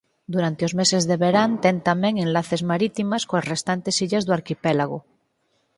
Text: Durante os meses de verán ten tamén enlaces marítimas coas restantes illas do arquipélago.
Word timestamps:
Durante 0.33 0.61
os 0.67 0.73
meses 0.79 1.03
de 1.09 1.17
verán 1.23 1.51
ten 1.63 1.77
tamén 1.87 2.13
enlaces 2.25 2.61
marítimas 2.71 3.23
coas 3.29 3.47
restantes 3.53 3.95
illas 4.05 4.25
do 4.25 4.35
arquipélago. 4.39 4.97